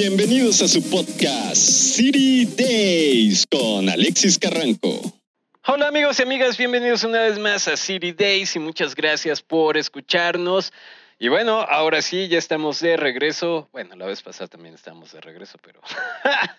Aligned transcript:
Bienvenidos 0.00 0.62
a 0.62 0.68
su 0.68 0.80
podcast 0.88 1.56
City 1.56 2.44
Days 2.44 3.44
con 3.50 3.88
Alexis 3.88 4.38
Carranco. 4.38 5.00
Hola 5.66 5.88
amigos 5.88 6.20
y 6.20 6.22
amigas, 6.22 6.56
bienvenidos 6.56 7.02
una 7.02 7.22
vez 7.22 7.36
más 7.36 7.66
a 7.66 7.76
City 7.76 8.12
Days 8.12 8.54
y 8.54 8.60
muchas 8.60 8.94
gracias 8.94 9.42
por 9.42 9.76
escucharnos. 9.76 10.72
Y 11.18 11.26
bueno, 11.26 11.62
ahora 11.62 12.00
sí, 12.00 12.28
ya 12.28 12.38
estamos 12.38 12.78
de 12.78 12.96
regreso. 12.96 13.68
Bueno, 13.72 13.96
la 13.96 14.06
vez 14.06 14.22
pasada 14.22 14.46
también 14.46 14.76
estamos 14.76 15.10
de 15.10 15.20
regreso, 15.20 15.58
pero 15.60 15.80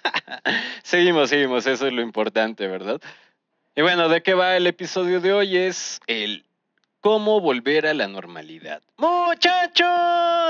seguimos, 0.83 1.29
seguimos, 1.29 1.65
eso 1.65 1.87
es 1.87 1.93
lo 1.93 2.01
importante, 2.01 2.67
¿verdad? 2.67 2.99
Y 3.73 3.81
bueno, 3.81 4.09
¿de 4.09 4.21
qué 4.21 4.33
va 4.33 4.57
el 4.57 4.67
episodio 4.67 5.21
de 5.21 5.31
hoy? 5.31 5.55
Es 5.55 6.01
el 6.07 6.43
cómo 7.01 7.39
volver 7.41 7.87
a 7.87 7.93
la 7.93 8.07
normalidad. 8.07 8.81
Muchacho, 8.97 9.85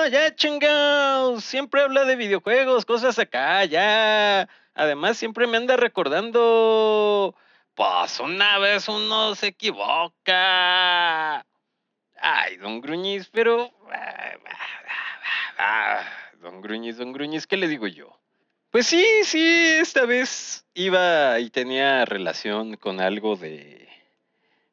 ya 0.08 0.36
chingados, 0.36 1.44
siempre 1.44 1.82
habla 1.82 2.06
de 2.06 2.16
videojuegos, 2.16 2.86
cosas 2.86 3.20
acá, 3.20 3.66
ya. 3.66 4.48
Además, 4.74 5.18
siempre 5.18 5.48
me 5.48 5.58
anda 5.58 5.76
recordando, 5.78 7.36
pues 7.76 8.20
una 8.20 8.58
vez 8.60 8.88
uno 8.88 9.36
se 9.36 9.48
equivoca. 9.48 11.46
Ay, 12.22 12.58
don 12.58 12.82
Gruñiz, 12.82 13.30
pero... 13.32 13.72
Don 16.42 16.62
Gruñiz, 16.62 16.98
don 16.98 17.12
Gruñiz, 17.12 17.46
¿qué 17.46 17.58
le 17.58 17.68
digo 17.68 17.88
yo? 17.88 18.18
Pues 18.72 18.88
sí, 18.88 19.06
sí, 19.24 19.42
esta 19.82 20.06
vez 20.06 20.66
iba 20.74 21.40
y 21.40 21.50
tenía 21.50 22.06
relación 22.06 22.78
con 22.78 23.02
algo 23.02 23.36
de 23.36 23.89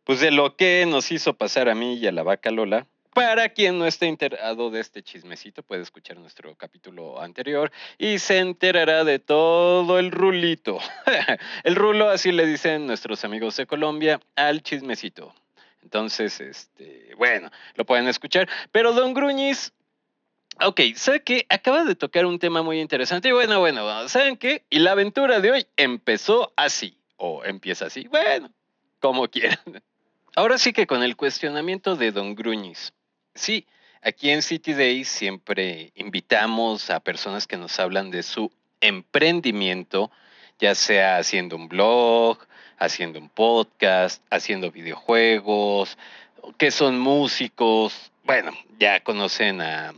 pues 0.07 0.21
de 0.21 0.31
lo 0.31 0.55
que 0.55 0.87
nos 0.87 1.11
hizo 1.11 1.35
pasar 1.35 1.69
a 1.69 1.75
mí 1.75 1.95
y 1.95 2.07
a 2.07 2.13
la 2.13 2.23
vaca 2.23 2.53
Lola. 2.53 2.87
Para 3.13 3.49
quien 3.49 3.79
no 3.79 3.87
esté 3.87 4.07
enterado 4.07 4.71
de 4.71 4.79
este 4.79 5.03
chismecito, 5.03 5.65
puede 5.65 5.83
escuchar 5.83 6.17
nuestro 6.17 6.55
capítulo 6.55 7.21
anterior 7.21 7.73
y 7.99 8.21
se 8.21 8.39
enterará 8.39 9.03
de 9.03 9.19
todo 9.19 9.99
el 9.99 10.13
rulito. 10.13 10.79
el 11.65 11.75
rulo, 11.75 12.09
así 12.09 12.31
le 12.31 12.47
dicen 12.47 12.87
nuestros 12.87 13.25
amigos 13.25 13.57
de 13.57 13.67
Colombia, 13.67 14.21
al 14.37 14.63
chismecito. 14.63 15.35
Entonces, 15.83 16.41
este, 16.41 17.13
bueno, 17.17 17.51
lo 17.75 17.85
pueden 17.85 18.07
escuchar. 18.07 18.49
Pero 18.71 18.93
Don 18.93 19.13
Gruñiz, 19.13 19.73
ok, 20.63 20.83
¿sabe 20.95 21.25
qué? 21.25 21.47
Acaba 21.49 21.83
de 21.85 21.97
tocar 21.97 22.27
un 22.27 22.39
tema 22.39 22.63
muy 22.63 22.81
interesante. 22.81 23.31
Y 23.31 23.33
bueno, 23.33 23.59
bueno, 23.59 24.09
¿saben 24.09 24.37
qué? 24.37 24.63
Y 24.71 24.79
la 24.79 24.93
aventura 24.93 25.41
de 25.41 25.51
hoy 25.51 25.67
empezó 25.77 26.53
así, 26.55 26.97
o 27.17 27.45
empieza 27.45 27.87
así. 27.87 28.07
Bueno, 28.07 28.53
como 29.01 29.27
quieran. 29.27 29.83
Ahora 30.39 30.59
sí 30.59 30.75
que 30.75 30.87
con 30.87 31.03
el 31.03 31.17
cuestionamiento 31.17 31.97
de 31.97 32.13
Don 32.13 32.35
Gruñiz. 32.35 32.93
Sí, 33.35 33.67
aquí 34.03 34.29
en 34.29 34.43
City 34.43 34.75
Days 34.75 35.09
siempre 35.09 35.93
invitamos 35.95 36.91
a 36.91 37.01
personas 37.01 37.47
que 37.47 37.57
nos 37.57 37.81
hablan 37.81 38.11
de 38.11 38.23
su 38.23 38.53
emprendimiento, 38.83 40.11
ya 40.59 40.75
sea 40.75 41.17
haciendo 41.17 41.57
un 41.57 41.69
blog, 41.69 42.37
haciendo 42.77 43.19
un 43.19 43.31
podcast, 43.31 44.23
haciendo 44.29 44.71
videojuegos, 44.71 45.97
que 46.59 46.71
son 46.71 46.99
músicos. 46.99 48.13
Bueno, 48.23 48.53
ya 48.79 49.01
conocen 49.01 49.63
a, 49.63 49.95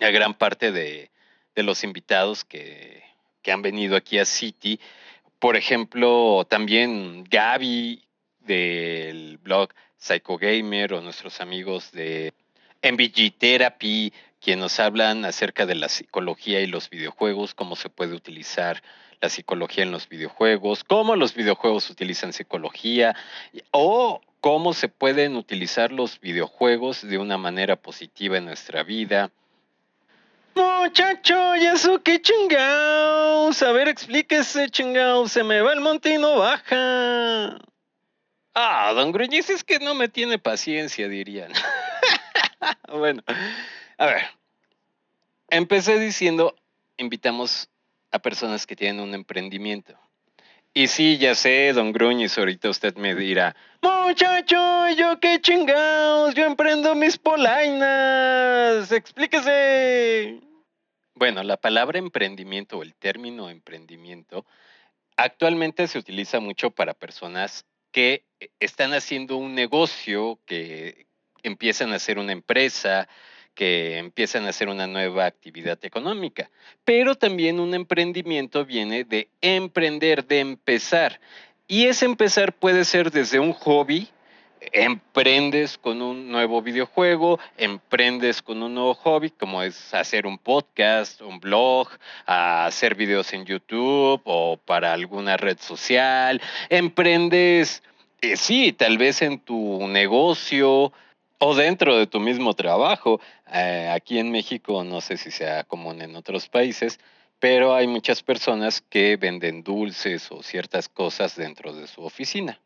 gran 0.00 0.32
parte 0.32 0.72
de, 0.72 1.10
los 1.56 1.84
invitados 1.84 2.42
que, 2.42 3.02
que 3.42 3.52
han 3.52 3.60
venido 3.60 3.96
aquí 3.96 4.18
a 4.18 4.24
City. 4.24 4.80
Por 5.38 5.56
ejemplo, 5.56 6.46
también 6.48 7.24
Gaby 7.28 8.07
del 8.48 9.38
blog 9.38 9.68
Psycho 9.98 10.38
Gamer 10.38 10.94
o 10.94 11.00
nuestros 11.00 11.40
amigos 11.40 11.92
de 11.92 12.32
MVG 12.82 13.38
Therapy, 13.38 14.12
quienes 14.40 14.62
nos 14.62 14.80
hablan 14.80 15.24
acerca 15.24 15.66
de 15.66 15.74
la 15.74 15.88
psicología 15.88 16.60
y 16.60 16.66
los 16.66 16.90
videojuegos, 16.90 17.54
cómo 17.54 17.76
se 17.76 17.90
puede 17.90 18.14
utilizar 18.14 18.82
la 19.20 19.28
psicología 19.28 19.84
en 19.84 19.92
los 19.92 20.08
videojuegos, 20.08 20.82
cómo 20.84 21.14
los 21.14 21.34
videojuegos 21.34 21.90
utilizan 21.90 22.32
psicología 22.32 23.14
o 23.70 24.20
cómo 24.40 24.72
se 24.72 24.88
pueden 24.88 25.36
utilizar 25.36 25.92
los 25.92 26.20
videojuegos 26.20 27.06
de 27.06 27.18
una 27.18 27.36
manera 27.36 27.76
positiva 27.76 28.38
en 28.38 28.46
nuestra 28.46 28.82
vida. 28.82 29.30
Muchacho, 30.54 31.56
¿y 31.56 31.66
eso 31.66 32.02
qué 32.02 32.22
chingados? 32.22 33.62
A 33.62 33.72
ver, 33.72 33.88
explíquese, 33.88 34.70
chingados. 34.70 35.32
Se 35.32 35.44
me 35.44 35.60
va 35.60 35.72
el 35.72 35.80
monte 35.80 36.14
y 36.14 36.18
no 36.18 36.38
baja. 36.38 37.58
Ah, 38.60 38.92
don 38.92 39.12
Gruñiz 39.12 39.50
es 39.50 39.62
que 39.62 39.78
no 39.78 39.94
me 39.94 40.08
tiene 40.08 40.36
paciencia, 40.36 41.06
dirían. 41.06 41.52
bueno, 42.92 43.22
a 43.96 44.06
ver. 44.06 44.22
Empecé 45.48 46.00
diciendo, 46.00 46.56
invitamos 46.96 47.70
a 48.10 48.18
personas 48.18 48.66
que 48.66 48.74
tienen 48.74 49.00
un 49.00 49.14
emprendimiento. 49.14 49.96
Y 50.74 50.88
sí, 50.88 51.18
ya 51.18 51.36
sé, 51.36 51.72
don 51.72 51.92
Gruñiz, 51.92 52.36
ahorita 52.36 52.68
usted 52.68 52.96
me 52.96 53.14
dirá, 53.14 53.54
muchacho, 53.80 54.88
yo 54.96 55.20
qué 55.20 55.40
chingados, 55.40 56.34
yo 56.34 56.44
emprendo 56.44 56.96
mis 56.96 57.16
polainas, 57.16 58.90
explíquese. 58.90 60.40
Bueno, 61.14 61.44
la 61.44 61.58
palabra 61.58 62.00
emprendimiento 62.00 62.78
o 62.78 62.82
el 62.82 62.96
término 62.96 63.50
emprendimiento 63.50 64.44
actualmente 65.16 65.86
se 65.86 66.00
utiliza 66.00 66.40
mucho 66.40 66.72
para 66.72 66.92
personas 66.92 67.64
que 67.92 68.24
eh, 68.40 68.48
están 68.60 68.92
haciendo 68.94 69.36
un 69.36 69.54
negocio, 69.54 70.38
que 70.46 71.06
empiezan 71.42 71.92
a 71.92 71.96
hacer 71.96 72.18
una 72.18 72.32
empresa, 72.32 73.08
que 73.54 73.98
empiezan 73.98 74.46
a 74.46 74.50
hacer 74.50 74.68
una 74.68 74.86
nueva 74.86 75.26
actividad 75.26 75.78
económica. 75.82 76.50
Pero 76.84 77.16
también 77.16 77.58
un 77.58 77.74
emprendimiento 77.74 78.64
viene 78.64 79.04
de 79.04 79.28
emprender, 79.40 80.26
de 80.26 80.40
empezar. 80.40 81.20
Y 81.66 81.86
ese 81.86 82.04
empezar 82.06 82.52
puede 82.52 82.84
ser 82.84 83.10
desde 83.10 83.40
un 83.40 83.52
hobby, 83.52 84.08
emprendes 84.60 85.78
con 85.78 86.02
un 86.02 86.30
nuevo 86.30 86.62
videojuego, 86.62 87.38
emprendes 87.56 88.42
con 88.42 88.62
un 88.62 88.74
nuevo 88.74 88.94
hobby, 88.94 89.30
como 89.30 89.62
es 89.62 89.94
hacer 89.94 90.26
un 90.26 90.38
podcast, 90.38 91.20
un 91.20 91.40
blog, 91.40 91.88
hacer 92.26 92.94
videos 92.94 93.32
en 93.32 93.44
YouTube 93.44 94.20
o 94.24 94.56
para 94.56 94.92
alguna 94.92 95.36
red 95.36 95.58
social, 95.58 96.40
emprendes, 96.68 97.82
eh, 98.20 98.36
sí, 98.36 98.72
tal 98.72 98.98
vez 98.98 99.22
en 99.22 99.38
tu 99.38 99.86
negocio 99.88 100.92
o 101.38 101.54
dentro 101.54 101.96
de 101.96 102.06
tu 102.06 102.20
mismo 102.20 102.54
trabajo. 102.54 103.20
Eh, 103.52 103.90
aquí 103.92 104.18
en 104.18 104.30
México, 104.30 104.84
no 104.84 105.00
sé 105.00 105.16
si 105.16 105.30
sea 105.30 105.64
común 105.64 106.02
en 106.02 106.16
otros 106.16 106.48
países, 106.48 106.98
pero 107.38 107.74
hay 107.74 107.86
muchas 107.86 108.22
personas 108.22 108.80
que 108.80 109.16
venden 109.16 109.62
dulces 109.62 110.30
o 110.30 110.42
ciertas 110.42 110.88
cosas 110.88 111.36
dentro 111.36 111.72
de 111.72 111.86
su 111.86 112.02
oficina. 112.02 112.60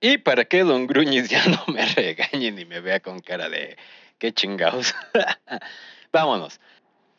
Y 0.00 0.18
para 0.18 0.44
que 0.44 0.62
don 0.62 0.86
Gruñiz 0.86 1.28
ya 1.30 1.44
no 1.46 1.64
me 1.72 1.84
regañe 1.86 2.52
ni 2.52 2.64
me 2.64 2.80
vea 2.80 3.00
con 3.00 3.20
cara 3.20 3.48
de 3.48 3.76
qué 4.18 4.32
chingados. 4.32 4.94
Vámonos. 6.12 6.60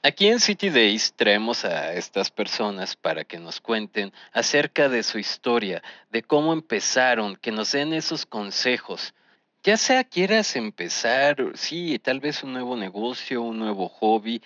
Aquí 0.01 0.27
en 0.27 0.39
City 0.39 0.69
Days 0.69 1.13
traemos 1.13 1.65
a 1.65 1.93
estas 1.93 2.31
personas 2.31 2.95
para 2.95 3.25
que 3.25 3.37
nos 3.37 3.59
cuenten 3.59 4.13
acerca 4.31 4.87
de 4.87 5.03
su 5.03 5.19
historia, 5.19 5.83
de 6.09 6.23
cómo 6.23 6.53
empezaron, 6.53 7.35
que 7.35 7.51
nos 7.51 7.73
den 7.73 7.93
esos 7.93 8.25
consejos. 8.25 9.13
Ya 9.61 9.75
sea 9.75 10.05
quieras 10.05 10.55
empezar, 10.55 11.35
sí, 11.55 11.99
tal 11.99 12.21
vez 12.21 12.43
un 12.43 12.53
nuevo 12.53 12.77
negocio, 12.77 13.41
un 13.41 13.59
nuevo 13.59 13.89
hobby, 13.89 14.41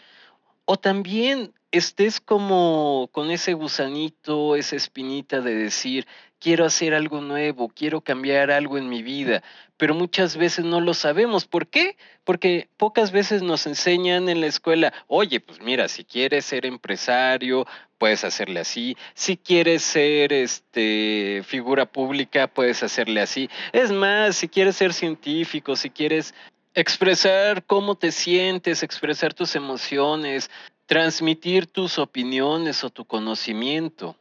o 0.65 0.77
también 0.77 1.53
estés 1.71 2.19
como 2.19 3.09
con 3.11 3.29
ese 3.29 3.53
gusanito, 3.53 4.55
esa 4.55 4.75
espinita 4.75 5.39
de 5.39 5.53
decir, 5.53 6.07
quiero 6.43 6.65
hacer 6.65 6.93
algo 6.93 7.21
nuevo, 7.21 7.71
quiero 7.73 8.01
cambiar 8.01 8.51
algo 8.51 8.77
en 8.77 8.89
mi 8.89 9.01
vida, 9.01 9.41
pero 9.77 9.95
muchas 9.95 10.35
veces 10.35 10.65
no 10.65 10.81
lo 10.81 10.93
sabemos. 10.93 11.45
¿Por 11.45 11.67
qué? 11.67 11.95
Porque 12.25 12.67
pocas 12.75 13.13
veces 13.13 13.41
nos 13.41 13.65
enseñan 13.65 14.27
en 14.27 14.41
la 14.41 14.47
escuela, 14.47 14.93
oye, 15.07 15.39
pues 15.39 15.61
mira, 15.61 15.87
si 15.87 16.03
quieres 16.03 16.43
ser 16.43 16.65
empresario, 16.65 17.65
puedes 17.97 18.25
hacerle 18.25 18.59
así, 18.59 18.97
si 19.13 19.37
quieres 19.37 19.83
ser 19.83 20.33
este 20.33 21.43
figura 21.45 21.85
pública, 21.85 22.47
puedes 22.47 22.83
hacerle 22.83 23.21
así. 23.21 23.49
Es 23.71 23.93
más, 23.93 24.35
si 24.35 24.49
quieres 24.49 24.75
ser 24.75 24.91
científico, 24.91 25.77
si 25.77 25.89
quieres 25.89 26.33
expresar 26.73 27.63
cómo 27.63 27.95
te 27.95 28.11
sientes, 28.11 28.83
expresar 28.83 29.33
tus 29.33 29.55
emociones, 29.55 30.51
transmitir 30.87 31.67
tus 31.67 31.99
opiniones 31.99 32.83
o 32.83 32.89
tu 32.89 33.05
conocimiento. 33.05 34.17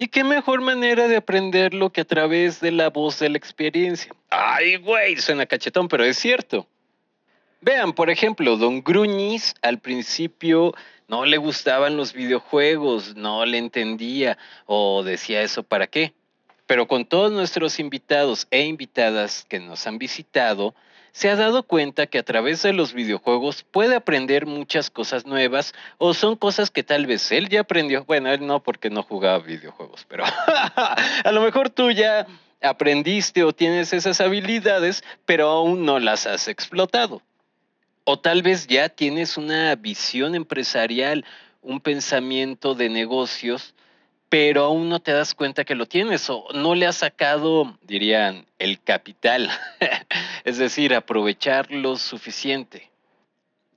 ¿Y 0.00 0.06
qué 0.06 0.22
mejor 0.22 0.60
manera 0.60 1.08
de 1.08 1.16
aprenderlo 1.16 1.90
que 1.90 2.02
a 2.02 2.04
través 2.04 2.60
de 2.60 2.70
la 2.70 2.88
voz 2.88 3.18
de 3.18 3.30
la 3.30 3.36
experiencia? 3.36 4.14
Ay, 4.30 4.76
güey, 4.76 5.16
suena 5.16 5.44
cachetón, 5.44 5.88
pero 5.88 6.04
es 6.04 6.16
cierto. 6.16 6.68
Vean, 7.60 7.92
por 7.92 8.08
ejemplo, 8.08 8.56
Don 8.56 8.84
Gruñiz 8.84 9.54
al 9.60 9.80
principio 9.80 10.72
no 11.08 11.24
le 11.24 11.36
gustaban 11.36 11.96
los 11.96 12.12
videojuegos, 12.12 13.16
no 13.16 13.44
le 13.44 13.58
entendía 13.58 14.38
o 14.66 15.02
decía 15.02 15.42
eso 15.42 15.64
para 15.64 15.88
qué. 15.88 16.14
Pero 16.66 16.86
con 16.86 17.04
todos 17.04 17.32
nuestros 17.32 17.80
invitados 17.80 18.46
e 18.52 18.62
invitadas 18.66 19.44
que 19.48 19.58
nos 19.58 19.84
han 19.88 19.98
visitado, 19.98 20.76
se 21.12 21.30
ha 21.30 21.36
dado 21.36 21.62
cuenta 21.62 22.06
que 22.06 22.18
a 22.18 22.22
través 22.22 22.62
de 22.62 22.72
los 22.72 22.92
videojuegos 22.92 23.64
puede 23.70 23.96
aprender 23.96 24.46
muchas 24.46 24.90
cosas 24.90 25.26
nuevas 25.26 25.74
o 25.98 26.14
son 26.14 26.36
cosas 26.36 26.70
que 26.70 26.82
tal 26.82 27.06
vez 27.06 27.30
él 27.32 27.48
ya 27.48 27.60
aprendió. 27.60 28.04
Bueno, 28.04 28.30
él 28.30 28.46
no 28.46 28.62
porque 28.62 28.90
no 28.90 29.02
jugaba 29.02 29.38
videojuegos, 29.38 30.06
pero 30.08 30.24
a 31.24 31.32
lo 31.32 31.40
mejor 31.40 31.70
tú 31.70 31.90
ya 31.90 32.26
aprendiste 32.60 33.44
o 33.44 33.52
tienes 33.52 33.92
esas 33.92 34.20
habilidades, 34.20 35.04
pero 35.24 35.48
aún 35.48 35.84
no 35.84 35.98
las 35.98 36.26
has 36.26 36.48
explotado. 36.48 37.22
O 38.04 38.18
tal 38.18 38.42
vez 38.42 38.66
ya 38.66 38.88
tienes 38.88 39.36
una 39.36 39.74
visión 39.74 40.34
empresarial, 40.34 41.24
un 41.62 41.80
pensamiento 41.80 42.74
de 42.74 42.88
negocios, 42.88 43.74
pero 44.28 44.64
aún 44.64 44.88
no 44.88 45.00
te 45.00 45.12
das 45.12 45.34
cuenta 45.34 45.64
que 45.64 45.74
lo 45.74 45.86
tienes 45.86 46.28
o 46.30 46.46
no 46.54 46.74
le 46.74 46.86
has 46.86 46.96
sacado, 46.96 47.78
dirían, 47.82 48.46
el 48.58 48.80
capital, 48.80 49.50
es 50.48 50.56
decir, 50.56 50.94
aprovechar 50.94 51.70
lo 51.70 51.96
suficiente. 51.96 52.90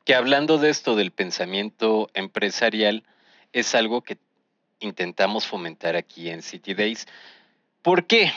Que 0.05 0.15
hablando 0.15 0.57
de 0.57 0.69
esto 0.69 0.95
del 0.95 1.11
pensamiento 1.11 2.09
empresarial, 2.13 3.03
es 3.51 3.75
algo 3.75 4.01
que 4.01 4.17
intentamos 4.79 5.45
fomentar 5.45 5.97
aquí 5.97 6.29
en 6.29 6.41
City 6.41 6.73
Days. 6.73 7.07
¿Por 7.81 8.07
qué? 8.07 8.31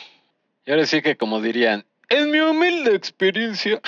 Y 0.66 0.70
ahora 0.72 0.84
sí 0.84 1.00
que 1.00 1.16
como 1.16 1.40
dirían, 1.40 1.84
en 2.08 2.32
mi 2.32 2.40
humilde 2.40 2.96
experiencia. 2.96 3.80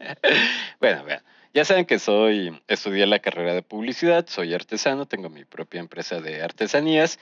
bueno, 0.80 1.04
vean, 1.04 1.22
ya 1.54 1.64
saben 1.64 1.86
que 1.86 2.00
soy, 2.00 2.60
estudié 2.66 3.06
la 3.06 3.20
carrera 3.20 3.54
de 3.54 3.62
publicidad, 3.62 4.26
soy 4.26 4.54
artesano, 4.54 5.06
tengo 5.06 5.28
mi 5.30 5.44
propia 5.44 5.78
empresa 5.78 6.20
de 6.20 6.42
artesanías 6.42 7.20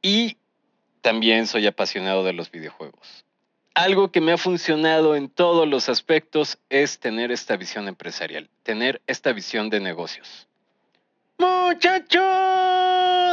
y 0.00 0.38
también 1.02 1.46
soy 1.46 1.66
apasionado 1.66 2.24
de 2.24 2.32
los 2.32 2.50
videojuegos. 2.50 3.26
Algo 3.74 4.12
que 4.12 4.20
me 4.20 4.30
ha 4.30 4.38
funcionado 4.38 5.16
en 5.16 5.28
todos 5.28 5.66
los 5.66 5.88
aspectos 5.88 6.58
es 6.68 7.00
tener 7.00 7.32
esta 7.32 7.56
visión 7.56 7.88
empresarial, 7.88 8.48
tener 8.62 9.02
esta 9.08 9.32
visión 9.32 9.68
de 9.68 9.80
negocios. 9.80 10.46
Muchacho, 11.38 12.20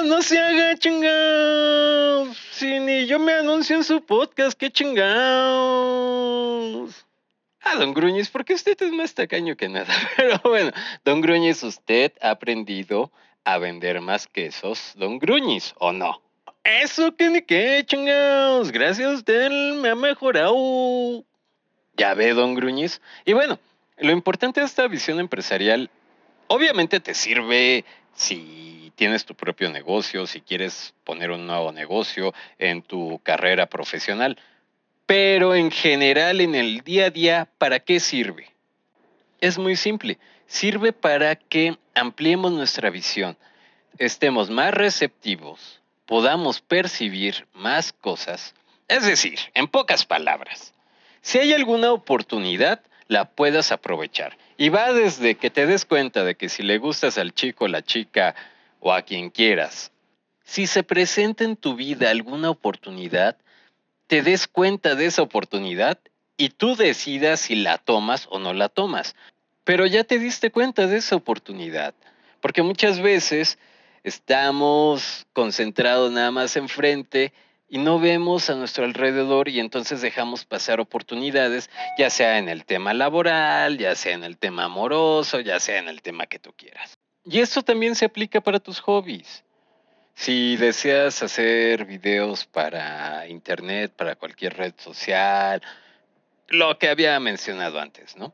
no 0.04 0.24
se 0.24 0.40
haga 0.40 0.76
chingados. 0.78 2.36
Si 2.54 2.80
ni 2.80 3.06
yo 3.06 3.20
me 3.20 3.34
anuncio 3.34 3.76
en 3.76 3.84
su 3.84 4.04
podcast, 4.04 4.58
qué 4.58 4.72
chingados. 4.72 5.12
Ah, 7.62 7.76
don 7.76 7.94
Gruñiz, 7.94 8.32
porque 8.32 8.56
usted 8.56 8.82
es 8.82 8.92
más 8.92 9.14
tacaño 9.14 9.56
que 9.56 9.70
nada. 9.70 9.94
Pero 10.18 10.42
bueno, 10.44 10.72
don 11.06 11.22
Gruñiz, 11.22 11.62
usted 11.62 12.14
ha 12.20 12.32
aprendido 12.32 13.12
a 13.44 13.60
vender 13.60 14.02
más 14.02 14.26
quesos, 14.26 14.94
don 14.96 15.20
Gruñiz, 15.20 15.76
¿o 15.78 15.92
no? 15.92 16.20
Eso 16.64 17.16
que 17.16 17.30
ni 17.30 17.42
qué, 17.42 17.84
chingados. 17.86 18.72
Gracias 18.72 19.12
a 19.12 19.16
usted 19.16 19.50
me 19.50 19.90
ha 19.90 19.96
mejorado. 19.96 21.24
Ya 21.98 22.14
ve, 22.14 22.34
don 22.34 22.56
Gruñiz. 22.56 23.02
Y 23.26 23.34
bueno, 23.34 23.60
lo 23.98 24.12
importante 24.12 24.60
de 24.60 24.66
esta 24.66 24.88
visión 24.88 25.20
empresarial 25.20 25.90
Obviamente 26.54 27.00
te 27.00 27.14
sirve 27.14 27.86
si 28.14 28.92
tienes 28.96 29.24
tu 29.24 29.36
propio 29.36 29.70
negocio, 29.72 30.28
si 30.28 30.42
quieres 30.42 30.94
poner 31.06 31.32
un 31.32 31.48
nuevo 31.48 31.72
negocio 31.72 32.34
en 32.60 32.82
tu 32.82 33.22
carrera 33.24 33.68
profesional, 33.68 34.38
pero 35.06 35.56
en 35.56 35.72
general 35.72 36.42
en 36.42 36.54
el 36.56 36.82
día 36.82 37.06
a 37.06 37.10
día, 37.10 37.48
¿para 37.58 37.80
qué 37.80 38.02
sirve? 38.02 38.52
Es 39.40 39.58
muy 39.58 39.78
simple, 39.78 40.18
sirve 40.46 40.92
para 40.92 41.38
que 41.38 41.78
ampliemos 41.96 42.52
nuestra 42.52 42.90
visión, 42.90 43.38
estemos 43.98 44.50
más 44.50 44.74
receptivos, 44.74 45.81
podamos 46.12 46.60
percibir 46.60 47.48
más 47.54 47.94
cosas, 47.94 48.54
es 48.90 49.06
decir, 49.06 49.40
en 49.54 49.70
pocas 49.70 50.06
palabras, 50.06 50.74
si 51.22 51.38
hay 51.38 51.54
alguna 51.54 51.94
oportunidad, 51.94 52.82
la 53.08 53.30
puedas 53.30 53.72
aprovechar. 53.72 54.38
Y 54.58 54.68
va 54.68 54.92
desde 54.92 55.36
que 55.36 55.50
te 55.50 55.66
des 55.66 55.86
cuenta 55.86 56.26
de 56.26 56.36
que 56.36 56.50
si 56.50 56.64
le 56.64 56.80
gustas 56.80 57.18
al 57.18 57.34
chico, 57.34 57.70
la 57.70 57.82
chica 57.82 58.36
o 58.82 58.92
a 58.92 59.04
quien 59.04 59.30
quieras, 59.30 59.94
si 60.44 60.68
se 60.68 60.84
presenta 60.84 61.46
en 61.46 61.56
tu 61.56 61.78
vida 61.78 62.10
alguna 62.10 62.50
oportunidad, 62.50 63.38
te 64.08 64.22
des 64.22 64.50
cuenta 64.50 64.96
de 64.96 65.06
esa 65.06 65.22
oportunidad 65.22 65.98
y 66.36 66.50
tú 66.50 66.76
decidas 66.76 67.40
si 67.40 67.56
la 67.56 67.78
tomas 67.78 68.28
o 68.30 68.38
no 68.38 68.52
la 68.52 68.68
tomas. 68.68 69.16
Pero 69.64 69.86
ya 69.86 70.04
te 70.04 70.20
diste 70.20 70.52
cuenta 70.52 70.88
de 70.88 70.98
esa 70.98 71.16
oportunidad, 71.16 71.94
porque 72.42 72.64
muchas 72.64 73.00
veces 73.00 73.58
estamos 74.04 75.26
concentrados 75.34 76.12
nada 76.12 76.32
más 76.32 76.56
enfrente 76.56 77.34
y 77.70 77.78
no 77.78 78.00
vemos 78.00 78.50
a 78.50 78.56
nuestro 78.56 78.84
alrededor 78.84 79.48
y 79.48 79.60
entonces 79.60 80.02
dejamos 80.02 80.44
pasar 80.44 80.82
oportunidades, 80.82 81.70
ya 81.98 82.10
sea 82.10 82.38
en 82.38 82.50
el 82.50 82.66
tema 82.66 82.94
laboral, 82.94 83.78
ya 83.78 83.96
sea 83.96 84.14
en 84.14 84.26
el 84.26 84.38
tema 84.38 84.66
amoroso, 84.66 85.40
ya 85.40 85.60
sea 85.60 85.80
en 85.80 85.88
el 85.88 86.02
tema 86.02 86.26
que 86.26 86.38
tú 86.38 86.52
quieras. 86.54 86.94
Y 87.24 87.40
esto 87.40 87.62
también 87.62 87.96
se 87.96 88.06
aplica 88.06 88.42
para 88.42 88.60
tus 88.60 88.80
hobbies. 88.82 89.44
Si 90.16 90.58
deseas 90.58 91.24
hacer 91.24 91.86
videos 91.86 92.46
para 92.46 93.28
internet, 93.28 93.94
para 93.96 94.16
cualquier 94.16 94.58
red 94.58 94.74
social, 94.78 95.62
lo 96.50 96.78
que 96.78 96.90
había 96.90 97.18
mencionado 97.20 97.80
antes, 97.80 98.18
¿no? 98.18 98.34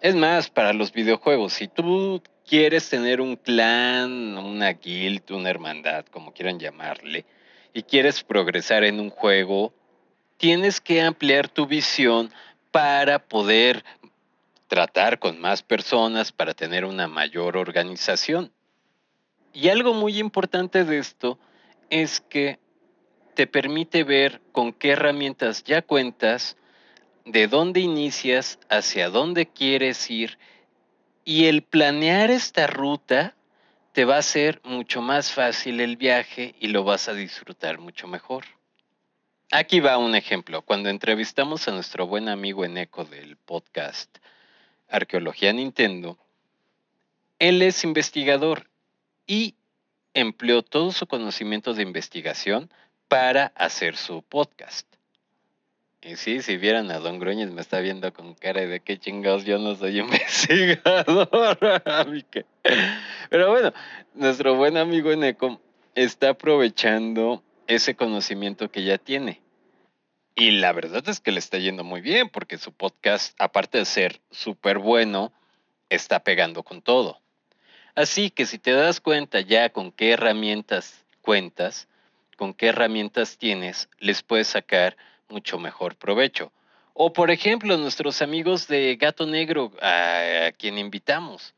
Es 0.00 0.14
más, 0.14 0.50
para 0.50 0.72
los 0.72 0.92
videojuegos, 0.92 1.52
si 1.52 1.68
tú 1.68 2.22
quieres 2.46 2.88
tener 2.88 3.20
un 3.20 3.36
clan, 3.36 4.38
una 4.38 4.72
guild, 4.72 5.30
una 5.32 5.50
hermandad, 5.50 6.06
como 6.06 6.32
quieran 6.32 6.58
llamarle, 6.58 7.24
y 7.74 7.82
quieres 7.82 8.22
progresar 8.22 8.84
en 8.84 9.00
un 9.00 9.10
juego, 9.10 9.74
tienes 10.38 10.80
que 10.80 11.02
ampliar 11.02 11.48
tu 11.48 11.66
visión 11.66 12.30
para 12.70 13.18
poder 13.18 13.84
tratar 14.68 15.18
con 15.18 15.40
más 15.40 15.62
personas, 15.62 16.32
para 16.32 16.54
tener 16.54 16.84
una 16.84 17.08
mayor 17.08 17.56
organización. 17.56 18.52
Y 19.52 19.68
algo 19.68 19.94
muy 19.94 20.18
importante 20.18 20.84
de 20.84 20.98
esto 20.98 21.38
es 21.90 22.20
que 22.20 22.58
te 23.34 23.46
permite 23.46 24.04
ver 24.04 24.40
con 24.52 24.72
qué 24.72 24.90
herramientas 24.90 25.64
ya 25.64 25.82
cuentas, 25.82 26.56
de 27.24 27.48
dónde 27.48 27.80
inicias, 27.80 28.58
hacia 28.68 29.10
dónde 29.10 29.46
quieres 29.46 30.10
ir 30.10 30.38
y 31.26 31.46
el 31.46 31.62
planear 31.62 32.30
esta 32.30 32.68
ruta 32.68 33.34
te 33.92 34.04
va 34.04 34.16
a 34.16 34.22
ser 34.22 34.60
mucho 34.62 35.02
más 35.02 35.32
fácil 35.32 35.80
el 35.80 35.96
viaje 35.96 36.54
y 36.60 36.68
lo 36.68 36.84
vas 36.84 37.08
a 37.08 37.14
disfrutar 37.14 37.78
mucho 37.78 38.06
mejor. 38.06 38.44
Aquí 39.50 39.80
va 39.80 39.98
un 39.98 40.14
ejemplo. 40.14 40.62
Cuando 40.62 40.88
entrevistamos 40.88 41.66
a 41.66 41.72
nuestro 41.72 42.06
buen 42.06 42.28
amigo 42.28 42.64
Eneco 42.64 43.04
del 43.04 43.36
podcast 43.36 44.18
Arqueología 44.88 45.52
Nintendo, 45.52 46.16
él 47.40 47.60
es 47.60 47.82
investigador 47.82 48.70
y 49.26 49.56
empleó 50.14 50.62
todo 50.62 50.92
su 50.92 51.08
conocimiento 51.08 51.74
de 51.74 51.82
investigación 51.82 52.70
para 53.08 53.46
hacer 53.56 53.96
su 53.96 54.22
podcast. 54.22 54.95
Y 56.06 56.14
sí, 56.14 56.40
si 56.40 56.56
vieran 56.56 56.92
a 56.92 57.00
Don 57.00 57.18
Gruñez 57.18 57.50
me 57.50 57.60
está 57.60 57.80
viendo 57.80 58.12
con 58.12 58.34
cara 58.34 58.64
de 58.64 58.78
qué 58.78 58.96
chingados 58.96 59.44
yo 59.44 59.58
no 59.58 59.74
soy 59.74 59.98
investigador. 59.98 61.58
Pero 63.28 63.50
bueno, 63.50 63.72
nuestro 64.14 64.54
buen 64.54 64.76
amigo 64.76 65.10
Eneco 65.10 65.60
está 65.96 66.28
aprovechando 66.30 67.42
ese 67.66 67.96
conocimiento 67.96 68.70
que 68.70 68.84
ya 68.84 68.98
tiene. 68.98 69.42
Y 70.36 70.52
la 70.52 70.72
verdad 70.72 71.02
es 71.08 71.18
que 71.18 71.32
le 71.32 71.40
está 71.40 71.58
yendo 71.58 71.82
muy 71.82 72.02
bien 72.02 72.28
porque 72.28 72.56
su 72.56 72.70
podcast, 72.70 73.34
aparte 73.40 73.78
de 73.78 73.84
ser 73.84 74.20
súper 74.30 74.78
bueno, 74.78 75.32
está 75.88 76.20
pegando 76.20 76.62
con 76.62 76.82
todo. 76.82 77.20
Así 77.96 78.30
que 78.30 78.46
si 78.46 78.58
te 78.58 78.70
das 78.70 79.00
cuenta 79.00 79.40
ya 79.40 79.70
con 79.70 79.90
qué 79.90 80.12
herramientas 80.12 81.04
cuentas, 81.20 81.88
con 82.36 82.54
qué 82.54 82.68
herramientas 82.68 83.38
tienes, 83.38 83.88
les 83.98 84.22
puedes 84.22 84.46
sacar 84.46 84.96
mucho 85.28 85.58
mejor 85.58 85.96
provecho. 85.96 86.52
O 86.94 87.12
por 87.12 87.30
ejemplo, 87.30 87.76
nuestros 87.76 88.22
amigos 88.22 88.68
de 88.68 88.96
Gato 88.96 89.26
Negro, 89.26 89.70
a, 89.82 90.50
quien 90.58 90.78
invitamos, 90.78 91.54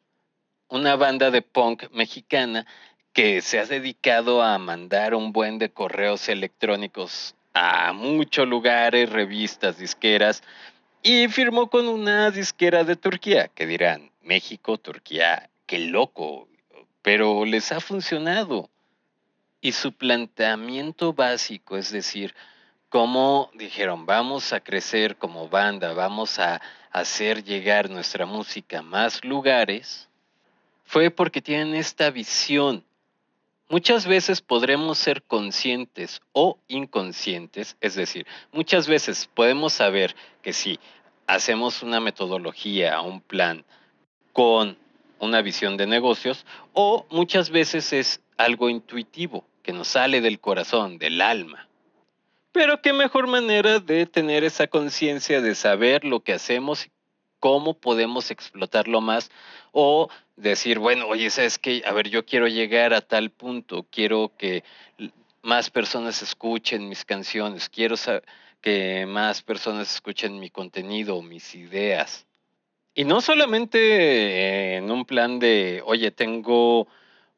una 0.68 0.96
banda 0.96 1.30
de 1.30 1.42
punk 1.42 1.90
mexicana 1.92 2.66
que 3.12 3.40
se 3.40 3.58
ha 3.58 3.64
dedicado 3.64 4.42
a 4.42 4.58
mandar 4.58 5.14
un 5.14 5.32
buen 5.32 5.58
de 5.58 5.70
correos 5.70 6.28
electrónicos 6.28 7.34
a 7.54 7.92
muchos 7.92 8.46
lugares, 8.46 9.10
revistas, 9.10 9.78
disqueras, 9.78 10.42
y 11.02 11.28
firmó 11.28 11.70
con 11.70 11.88
una 11.88 12.30
disquera 12.30 12.84
de 12.84 12.96
Turquía, 12.96 13.48
que 13.48 13.66
dirán, 13.66 14.10
México, 14.22 14.76
Turquía, 14.78 15.48
qué 15.66 15.78
loco, 15.78 16.48
pero 17.02 17.44
les 17.44 17.72
ha 17.72 17.80
funcionado. 17.80 18.68
Y 19.60 19.72
su 19.72 19.92
planteamiento 19.92 21.12
básico, 21.12 21.76
es 21.76 21.90
decir, 21.90 22.34
cómo 22.88 23.50
dijeron, 23.54 24.06
vamos 24.06 24.52
a 24.52 24.60
crecer 24.60 25.16
como 25.16 25.48
banda, 25.48 25.92
vamos 25.92 26.38
a 26.38 26.60
hacer 26.90 27.44
llegar 27.44 27.90
nuestra 27.90 28.26
música 28.26 28.78
a 28.78 28.82
más 28.82 29.24
lugares, 29.24 30.08
fue 30.84 31.10
porque 31.10 31.42
tienen 31.42 31.74
esta 31.74 32.10
visión. 32.10 32.84
Muchas 33.68 34.06
veces 34.06 34.40
podremos 34.40 34.96
ser 34.96 35.22
conscientes 35.22 36.22
o 36.32 36.58
inconscientes, 36.68 37.76
es 37.80 37.94
decir, 37.94 38.26
muchas 38.52 38.88
veces 38.88 39.28
podemos 39.34 39.74
saber 39.74 40.16
que 40.40 40.54
si 40.54 40.80
hacemos 41.26 41.82
una 41.82 42.00
metodología, 42.00 43.02
un 43.02 43.20
plan 43.20 43.66
con 44.32 44.78
una 45.18 45.42
visión 45.42 45.76
de 45.76 45.86
negocios 45.86 46.46
o 46.72 47.06
muchas 47.10 47.50
veces 47.50 47.92
es 47.92 48.22
algo 48.38 48.70
intuitivo 48.70 49.44
que 49.62 49.72
nos 49.72 49.88
sale 49.88 50.22
del 50.22 50.40
corazón, 50.40 50.96
del 50.96 51.20
alma. 51.20 51.67
Pero 52.58 52.82
qué 52.82 52.92
mejor 52.92 53.28
manera 53.28 53.78
de 53.78 54.04
tener 54.04 54.42
esa 54.42 54.66
conciencia 54.66 55.40
de 55.40 55.54
saber 55.54 56.04
lo 56.04 56.24
que 56.24 56.32
hacemos 56.32 56.86
y 56.86 56.90
cómo 57.38 57.74
podemos 57.74 58.32
explotarlo 58.32 59.00
más 59.00 59.30
o 59.70 60.08
decir, 60.34 60.80
bueno, 60.80 61.06
oye, 61.06 61.30
¿sabes 61.30 61.56
qué? 61.56 61.84
A 61.86 61.92
ver, 61.92 62.08
yo 62.08 62.26
quiero 62.26 62.48
llegar 62.48 62.94
a 62.94 63.00
tal 63.00 63.30
punto, 63.30 63.86
quiero 63.92 64.32
que 64.36 64.64
más 65.40 65.70
personas 65.70 66.20
escuchen 66.20 66.88
mis 66.88 67.04
canciones, 67.04 67.68
quiero 67.68 67.94
que 68.60 69.06
más 69.06 69.40
personas 69.40 69.94
escuchen 69.94 70.40
mi 70.40 70.50
contenido, 70.50 71.22
mis 71.22 71.54
ideas. 71.54 72.26
Y 72.92 73.04
no 73.04 73.20
solamente 73.20 74.78
en 74.78 74.90
un 74.90 75.04
plan 75.04 75.38
de, 75.38 75.80
oye, 75.86 76.10
tengo 76.10 76.88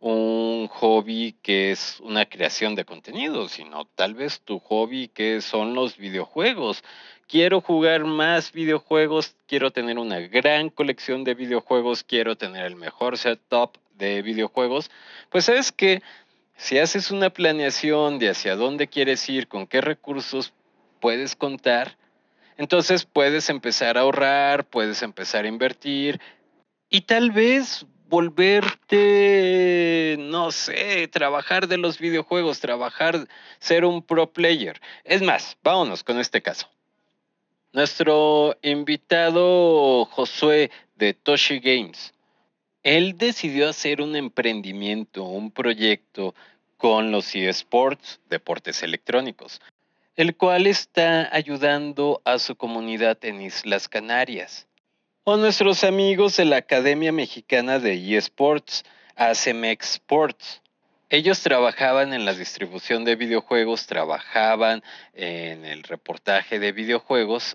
un 0.01 0.67
hobby 0.69 1.37
que 1.43 1.71
es 1.71 2.01
una 2.01 2.25
creación 2.25 2.75
de 2.75 2.87
contenido, 2.87 3.49
sino 3.49 3.85
tal 3.85 4.15
vez 4.15 4.41
tu 4.41 4.59
hobby 4.59 5.09
que 5.09 5.43
son 5.43 5.75
los 5.75 5.99
videojuegos. 5.99 6.83
Quiero 7.29 7.61
jugar 7.61 8.05
más 8.05 8.51
videojuegos, 8.51 9.37
quiero 9.47 9.71
tener 9.71 9.99
una 9.99 10.19
gran 10.19 10.71
colección 10.71 11.23
de 11.23 11.35
videojuegos, 11.35 12.03
quiero 12.03 12.37
tener 12.37 12.65
el 12.65 12.77
mejor 12.77 13.19
setup 13.19 13.77
de 13.95 14.23
videojuegos. 14.23 14.91
Pues 15.29 15.45
sabes 15.45 15.71
que 15.71 16.03
si 16.57 16.79
haces 16.79 17.11
una 17.11 17.31
planeación 17.31 18.19
de 18.19 18.31
hacia 18.31 18.57
dónde 18.57 18.89
quieres 18.89 19.29
ir, 19.29 19.49
con 19.49 19.67
qué 19.67 19.81
recursos 19.83 20.53
puedes 20.99 21.37
contar, 21.37 21.97
entonces 22.57 23.05
puedes 23.05 23.49
empezar 23.51 23.97
a 23.97 24.01
ahorrar, 24.01 24.65
puedes 24.65 25.03
empezar 25.03 25.45
a 25.45 25.49
invertir 25.49 26.21
y 26.89 27.03
tal 27.03 27.31
vez 27.31 27.87
volverte, 28.11 30.17
no 30.19 30.53
sé, 30.53 31.09
trabajar 31.09 31.69
de 31.69 31.79
los 31.79 31.99
videojuegos, 31.99 32.61
trabajar, 32.61 33.27
ser 33.61 33.87
un 33.87 34.03
pro 34.03 34.31
player. 34.31 34.79
Es 35.05 35.23
más, 35.23 35.57
vámonos 35.63 36.05
con 36.05 36.19
este 36.19 36.43
caso. 36.43 36.69
Nuestro 37.73 38.59
invitado 38.61 40.05
Josué 40.05 40.71
de 40.97 41.15
Toshi 41.15 41.61
Games, 41.61 42.13
él 42.83 43.17
decidió 43.17 43.69
hacer 43.69 44.03
un 44.03 44.17
emprendimiento, 44.17 45.23
un 45.23 45.51
proyecto 45.51 46.35
con 46.77 47.13
los 47.13 47.35
eSports, 47.35 48.21
deportes 48.29 48.83
electrónicos 48.83 49.63
el 50.21 50.37
cual 50.37 50.67
está 50.67 51.35
ayudando 51.35 52.21
a 52.27 52.39
su 52.39 52.55
comunidad 52.55 53.25
en 53.25 53.41
Islas 53.41 53.89
Canarias. 53.89 54.69
O 55.33 55.37
nuestros 55.37 55.85
amigos 55.85 56.37
de 56.39 56.45
la 56.45 56.57
Academia 56.57 57.13
Mexicana 57.13 57.79
de 57.79 58.17
eSports, 58.17 58.83
ACMEX 59.15 59.93
Sports. 59.93 60.61
Ellos 61.09 61.41
trabajaban 61.41 62.13
en 62.13 62.25
la 62.25 62.35
distribución 62.35 63.05
de 63.05 63.15
videojuegos, 63.15 63.87
trabajaban 63.87 64.83
en 65.15 65.65
el 65.65 65.85
reportaje 65.85 66.59
de 66.59 66.73
videojuegos 66.73 67.55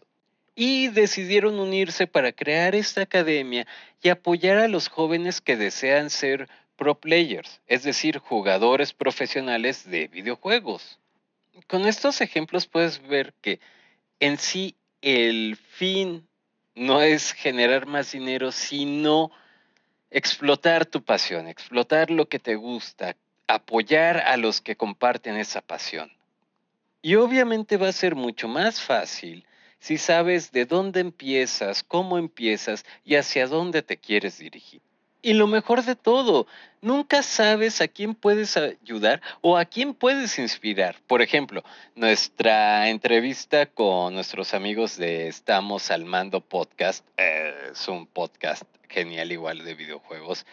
y 0.56 0.88
decidieron 0.88 1.60
unirse 1.60 2.08
para 2.08 2.32
crear 2.32 2.76
esta 2.76 3.02
academia 3.02 3.68
y 4.02 4.08
apoyar 4.08 4.58
a 4.60 4.70
los 4.70 4.88
jóvenes 4.88 5.42
que 5.42 5.58
desean 5.58 6.10
ser 6.10 6.48
pro 6.78 6.96
players, 6.96 7.60
es 7.68 7.84
decir, 7.84 8.20
jugadores 8.20 8.94
profesionales 8.94 9.84
de 9.84 10.08
videojuegos 10.08 10.98
con 11.68 11.86
estos 11.86 12.22
ejemplos 12.22 12.68
puedes 12.68 13.06
ver 13.06 13.34
que 13.42 13.60
en 14.22 14.38
sí 14.38 14.76
el 15.02 15.58
fin 15.58 16.26
no 16.76 17.02
es 17.02 17.34
generar 17.34 17.86
más 17.86 18.12
dinero, 18.12 18.52
sino 18.52 19.32
explotar 20.12 20.86
tu 20.86 21.04
pasión, 21.04 21.48
explotar 21.48 22.12
lo 22.12 22.28
que 22.30 22.40
te 22.40 22.56
gusta, 22.56 23.16
apoyar 23.48 24.18
a 24.20 24.38
los 24.38 24.62
que 24.62 24.76
comparten 24.76 25.38
esa 25.38 25.62
pasión. 25.62 26.12
Y 27.02 27.16
obviamente 27.16 27.78
va 27.78 27.88
a 27.88 27.94
ser 27.94 28.16
mucho 28.16 28.48
más 28.48 28.82
fácil 28.82 29.46
si 29.80 29.98
sabes 29.98 30.52
de 30.52 30.66
dónde 30.66 31.00
empiezas, 31.00 31.84
cómo 31.84 32.18
empiezas 32.18 32.86
y 33.04 33.16
hacia 33.16 33.48
dónde 33.48 33.84
te 33.84 33.98
quieres 33.98 34.40
dirigir. 34.40 34.82
Y 35.26 35.34
lo 35.34 35.48
mejor 35.48 35.84
de 35.84 35.96
todo, 35.96 36.46
nunca 36.82 37.24
sabes 37.24 37.82
a 37.82 37.88
quién 37.88 38.14
puedes 38.14 38.58
ayudar 38.58 39.24
o 39.42 39.58
a 39.58 39.66
quién 39.66 39.96
puedes 39.96 40.38
inspirar. 40.38 40.98
Por 41.08 41.24
ejemplo, 41.24 41.64
nuestra 41.96 42.90
entrevista 42.90 43.66
con 43.66 44.14
nuestros 44.14 44.54
amigos 44.54 44.98
de 44.98 45.28
Estamos 45.28 45.90
al 45.90 46.06
Mando 46.06 46.42
Podcast, 46.42 47.04
es 47.18 47.88
un 47.88 48.06
podcast 48.06 48.66
genial 48.88 49.32
igual 49.32 49.66
de 49.66 49.74
videojuegos, 49.74 50.46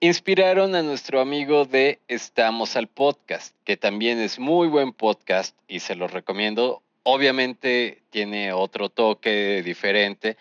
inspiraron 0.00 0.74
a 0.74 0.80
nuestro 0.80 1.20
amigo 1.20 1.66
de 1.66 2.00
Estamos 2.08 2.76
al 2.76 2.86
Podcast, 2.86 3.54
que 3.64 3.76
también 3.76 4.18
es 4.20 4.38
muy 4.38 4.68
buen 4.68 4.94
podcast 4.94 5.54
y 5.68 5.80
se 5.80 5.96
lo 5.96 6.08
recomiendo. 6.08 6.80
Obviamente 7.02 8.00
tiene 8.08 8.54
otro 8.54 8.88
toque 8.88 9.62
diferente, 9.62 10.38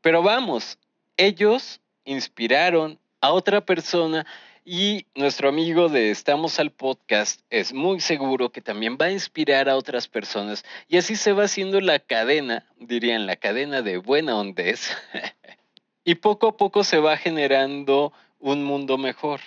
pero 0.00 0.24
vamos, 0.24 0.80
ellos 1.16 1.80
inspiraron 2.06 2.98
a 3.20 3.32
otra 3.32 3.60
persona 3.60 4.24
y 4.64 5.06
nuestro 5.14 5.48
amigo 5.48 5.88
de 5.88 6.10
Estamos 6.10 6.58
al 6.58 6.70
Podcast 6.72 7.40
es 7.50 7.72
muy 7.72 8.00
seguro 8.00 8.50
que 8.50 8.60
también 8.60 8.96
va 9.00 9.06
a 9.06 9.12
inspirar 9.12 9.68
a 9.68 9.76
otras 9.76 10.08
personas. 10.08 10.64
Y 10.88 10.96
así 10.96 11.14
se 11.14 11.32
va 11.32 11.44
haciendo 11.44 11.80
la 11.80 11.98
cadena, 11.98 12.64
dirían 12.78 13.26
la 13.26 13.36
cadena 13.36 13.82
de 13.82 13.98
buena 13.98 14.36
ondez 14.36 14.90
y 16.04 16.16
poco 16.16 16.48
a 16.48 16.56
poco 16.56 16.82
se 16.82 16.98
va 16.98 17.16
generando 17.16 18.12
un 18.40 18.64
mundo 18.64 18.98
mejor. 18.98 19.40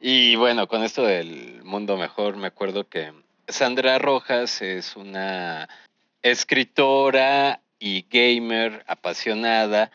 Y 0.00 0.36
bueno, 0.36 0.68
con 0.68 0.82
esto 0.82 1.04
del 1.04 1.62
mundo 1.64 1.96
mejor 1.96 2.36
me 2.36 2.48
acuerdo 2.48 2.88
que 2.88 3.12
Sandra 3.48 3.98
Rojas 3.98 4.62
es 4.62 4.96
una 4.96 5.68
escritora 6.22 7.60
y 7.78 8.06
gamer 8.08 8.84
apasionada 8.86 9.90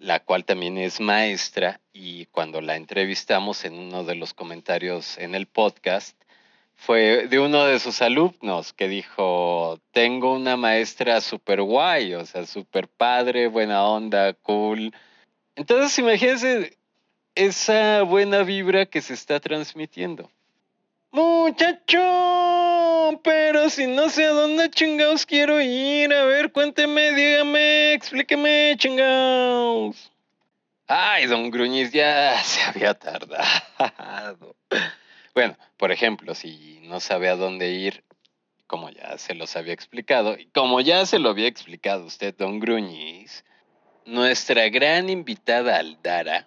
la 0.00 0.18
cual 0.20 0.44
también 0.46 0.78
es 0.78 0.98
maestra 0.98 1.78
y 1.92 2.24
cuando 2.26 2.62
la 2.62 2.76
entrevistamos 2.76 3.66
en 3.66 3.74
uno 3.78 4.02
de 4.02 4.14
los 4.14 4.32
comentarios 4.32 5.18
en 5.18 5.34
el 5.34 5.46
podcast, 5.46 6.16
fue 6.74 7.28
de 7.28 7.38
uno 7.38 7.66
de 7.66 7.78
sus 7.78 8.00
alumnos 8.00 8.72
que 8.72 8.88
dijo, 8.88 9.78
tengo 9.92 10.32
una 10.32 10.56
maestra 10.56 11.20
súper 11.20 11.60
guay, 11.60 12.14
o 12.14 12.24
sea, 12.24 12.46
súper 12.46 12.88
padre, 12.88 13.48
buena 13.48 13.84
onda, 13.84 14.32
cool. 14.32 14.90
Entonces, 15.54 15.98
imagínense 15.98 16.78
esa 17.34 18.00
buena 18.02 18.42
vibra 18.42 18.86
que 18.86 19.02
se 19.02 19.12
está 19.12 19.38
transmitiendo. 19.38 20.30
Pero 23.18 23.70
si 23.70 23.86
no 23.86 24.08
sé 24.08 24.24
a 24.24 24.30
dónde 24.30 24.70
chingados 24.70 25.26
quiero 25.26 25.60
ir, 25.60 26.12
a 26.12 26.24
ver, 26.24 26.52
cuénteme, 26.52 27.12
dígame, 27.12 27.92
explíqueme, 27.92 28.74
chingados. 28.78 30.12
Ay, 30.86 31.26
don 31.26 31.50
Gruñiz, 31.50 31.92
ya 31.92 32.38
se 32.44 32.62
había 32.62 32.94
tardado. 32.94 34.56
Bueno, 35.34 35.56
por 35.76 35.92
ejemplo, 35.92 36.34
si 36.34 36.80
no 36.82 37.00
sabe 37.00 37.28
a 37.28 37.36
dónde 37.36 37.70
ir, 37.70 38.04
como 38.66 38.90
ya 38.90 39.18
se 39.18 39.34
los 39.34 39.56
había 39.56 39.72
explicado, 39.72 40.38
y 40.38 40.46
como 40.46 40.80
ya 40.80 41.06
se 41.06 41.18
lo 41.18 41.30
había 41.30 41.48
explicado 41.48 42.06
usted, 42.06 42.34
don 42.36 42.60
Gruñiz, 42.60 43.44
nuestra 44.04 44.68
gran 44.68 45.08
invitada 45.08 45.76
Aldara 45.76 46.46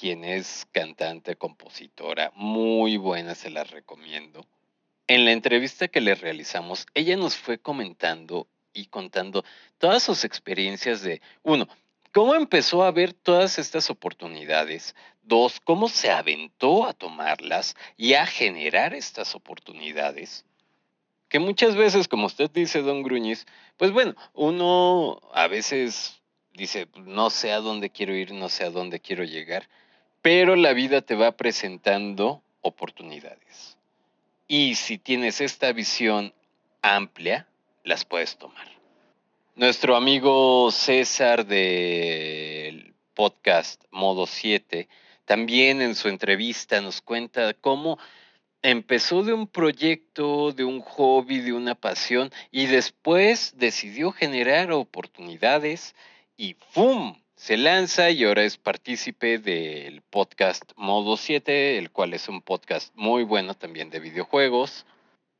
quien 0.00 0.24
es 0.24 0.66
cantante, 0.72 1.36
compositora, 1.36 2.32
muy 2.34 2.96
buena, 2.96 3.34
se 3.34 3.50
la 3.50 3.64
recomiendo. 3.64 4.46
En 5.10 5.24
la 5.24 5.32
entrevista 5.32 5.88
que 5.88 6.00
le 6.00 6.14
realizamos, 6.14 6.86
ella 6.94 7.16
nos 7.16 7.34
fue 7.34 7.58
comentando 7.58 8.46
y 8.72 8.86
contando 8.86 9.44
todas 9.78 10.04
sus 10.04 10.22
experiencias 10.22 11.02
de, 11.02 11.20
uno, 11.42 11.66
cómo 12.12 12.36
empezó 12.36 12.84
a 12.84 12.92
ver 12.92 13.12
todas 13.12 13.58
estas 13.58 13.90
oportunidades, 13.90 14.94
dos, 15.24 15.58
cómo 15.58 15.88
se 15.88 16.12
aventó 16.12 16.86
a 16.86 16.92
tomarlas 16.92 17.74
y 17.96 18.14
a 18.14 18.24
generar 18.24 18.94
estas 18.94 19.34
oportunidades. 19.34 20.44
Que 21.28 21.40
muchas 21.40 21.74
veces, 21.74 22.06
como 22.06 22.26
usted 22.26 22.48
dice, 22.48 22.80
don 22.80 23.02
Gruñiz, 23.02 23.48
pues 23.78 23.90
bueno, 23.90 24.14
uno 24.32 25.20
a 25.34 25.48
veces 25.48 26.22
dice, 26.52 26.86
no 26.94 27.30
sé 27.30 27.50
a 27.50 27.58
dónde 27.58 27.90
quiero 27.90 28.14
ir, 28.14 28.30
no 28.30 28.48
sé 28.48 28.62
a 28.62 28.70
dónde 28.70 29.00
quiero 29.00 29.24
llegar, 29.24 29.68
pero 30.22 30.54
la 30.54 30.72
vida 30.72 31.02
te 31.02 31.16
va 31.16 31.32
presentando 31.32 32.44
oportunidades. 32.60 33.76
Y 34.52 34.74
si 34.74 34.98
tienes 34.98 35.40
esta 35.40 35.72
visión 35.72 36.34
amplia, 36.82 37.46
las 37.84 38.04
puedes 38.04 38.36
tomar. 38.36 38.66
Nuestro 39.54 39.94
amigo 39.94 40.72
César 40.72 41.46
del 41.46 42.92
podcast 43.14 43.84
Modo 43.92 44.26
7 44.26 44.88
también 45.24 45.80
en 45.80 45.94
su 45.94 46.08
entrevista 46.08 46.80
nos 46.80 47.00
cuenta 47.00 47.54
cómo 47.54 47.96
empezó 48.60 49.22
de 49.22 49.34
un 49.34 49.46
proyecto, 49.46 50.50
de 50.50 50.64
un 50.64 50.80
hobby, 50.80 51.38
de 51.38 51.52
una 51.52 51.76
pasión 51.76 52.32
y 52.50 52.66
después 52.66 53.54
decidió 53.56 54.10
generar 54.10 54.72
oportunidades 54.72 55.94
y 56.36 56.56
¡fum! 56.72 57.14
Se 57.40 57.56
lanza 57.56 58.10
y 58.10 58.24
ahora 58.24 58.44
es 58.44 58.58
partícipe 58.58 59.38
del 59.38 60.02
podcast 60.02 60.72
Modo 60.76 61.16
7, 61.16 61.78
el 61.78 61.90
cual 61.90 62.12
es 62.12 62.28
un 62.28 62.42
podcast 62.42 62.92
muy 62.96 63.22
bueno 63.22 63.54
también 63.54 63.88
de 63.88 63.98
videojuegos. 63.98 64.84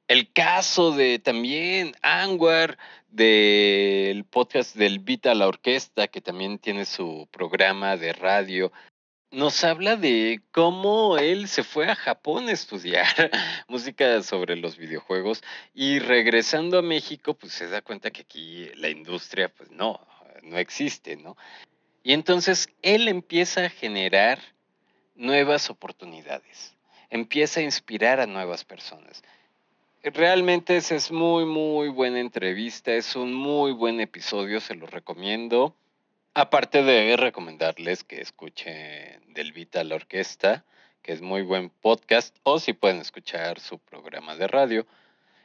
El 0.09 0.33
caso 0.33 0.93
de 0.93 1.19
también 1.19 1.93
Anwar 2.01 2.79
del 3.11 4.25
podcast 4.25 4.77
del 4.77 5.01
Vita 5.01 5.35
la 5.35 5.47
Orquesta, 5.47 6.09
que 6.09 6.23
también 6.23 6.59
tiene 6.59 6.87
su 6.87 7.29
programa 7.31 7.99
de 7.99 8.15
radio 8.15 8.73
nos 9.31 9.63
habla 9.63 9.97
de 9.97 10.41
cómo 10.53 11.19
él 11.19 11.49
se 11.49 11.65
fue 11.65 11.87
a 11.87 11.95
Japón 11.95 12.49
a 12.49 12.53
estudiar 12.53 13.31
música 13.69 14.23
sobre 14.23 14.57
los 14.57 14.79
videojuegos 14.79 15.43
y 15.75 15.99
regresando 15.99 16.79
a 16.79 16.83
México, 16.83 17.35
pues 17.35 17.53
se 17.53 17.69
da 17.69 17.83
cuenta 17.83 18.11
que 18.11 18.23
aquí 18.23 18.71
la 18.77 18.89
industria, 18.89 19.51
pues 19.51 19.71
no, 19.71 20.01
no 20.43 20.57
existe, 20.57 21.17
¿no? 21.17 21.37
Y 22.03 22.13
entonces 22.13 22.69
él 22.83 23.09
empieza 23.09 23.67
a 23.67 23.71
generar 23.71 24.39
nuevas 25.15 25.69
oportunidades, 25.69 26.75
empieza 27.11 27.61
a 27.61 27.65
inspirar 27.65 28.21
a 28.21 28.27
nuevas 28.27 28.65
personas. 28.65 29.23
Realmente 30.03 30.79
esa 30.79 30.95
es 30.95 31.11
muy, 31.11 31.45
muy 31.45 31.89
buena 31.89 32.21
entrevista, 32.21 32.95
es 32.95 33.17
un 33.17 33.35
muy 33.35 33.73
buen 33.73 34.01
episodio, 34.01 34.61
se 34.61 34.75
lo 34.75 34.87
recomiendo. 34.87 35.75
Aparte 36.33 36.83
de 36.83 37.17
recomendarles 37.19 38.03
que 38.03 38.23
escuchen 38.23 39.21
Del 39.35 39.53
Vita 39.53 39.85
la 39.85 39.97
Orquesta, 39.97 40.65
que 41.03 41.13
es 41.13 41.21
muy 41.21 41.43
buen 41.43 41.69
podcast, 41.69 42.35
o 42.45 42.59
si 42.59 42.73
pueden 42.73 43.01
escuchar 43.01 43.61
su 43.61 43.79
programa 43.79 44.37
de 44.37 44.49
radio. 44.49 44.87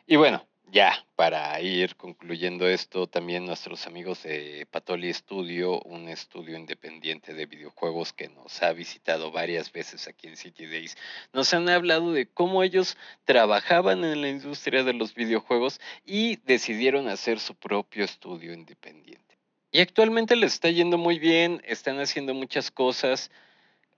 Y 0.08 0.16
bueno, 0.16 0.46
ya 0.72 1.06
para 1.16 1.60
ir 1.62 1.96
concluyendo 1.96 2.68
esto, 2.68 3.08
también 3.08 3.46
nuestros 3.46 3.88
amigos 3.88 4.24
de 4.24 4.68
Patoli 4.70 5.14
Studio, 5.14 5.80
un 5.82 6.10
estudio 6.10 6.58
independiente 6.58 7.34
de 7.34 7.46
videojuegos 7.46 8.14
que 8.14 8.30
nos 8.30 8.62
ha 8.64 8.74
visitado 8.74 9.32
varias 9.32 9.72
veces 9.72 10.08
aquí 10.08 10.28
en 10.28 10.38
City 10.38 10.66
Days, 10.66 10.98
nos 11.34 11.54
han 11.54 11.70
hablado 11.70 12.12
de 12.12 12.28
cómo 12.28 12.64
ellos 12.64 12.98
trabajaban 13.24 14.04
en 14.04 14.22
la 14.22 14.30
industria 14.30 14.84
de 14.84 14.94
los 14.94 15.14
videojuegos 15.14 15.80
y 16.06 16.38
decidieron 16.46 17.08
hacer 17.08 17.40
su 17.40 17.56
propio 17.56 18.04
estudio 18.04 18.54
independiente. 18.54 19.38
Y 19.72 19.82
actualmente 19.82 20.36
les 20.36 20.54
está 20.54 20.70
yendo 20.70 20.98
muy 20.98 21.20
bien, 21.20 21.62
están 21.66 22.00
haciendo 22.00 22.34
muchas 22.34 22.72
cosas. 22.72 23.30